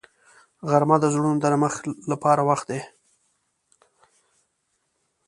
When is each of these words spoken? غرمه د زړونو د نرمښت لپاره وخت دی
غرمه 0.69 0.97
د 1.01 1.05
زړونو 1.13 1.37
د 1.41 1.45
نرمښت 1.51 1.83
لپاره 2.11 2.41
وخت 2.49 2.65
دی 2.71 2.81